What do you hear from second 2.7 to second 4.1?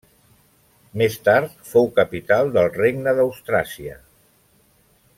regne d'Austràsia.